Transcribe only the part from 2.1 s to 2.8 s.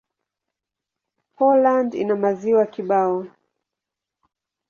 maziwa